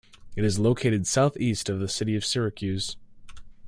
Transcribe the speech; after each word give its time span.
It 0.35 0.43
is 0.43 0.57
located 0.57 1.05
southeast 1.05 1.69
of 1.69 1.79
the 1.79 1.87
city 1.87 2.15
of 2.15 2.25
Syracuse. 2.25 2.97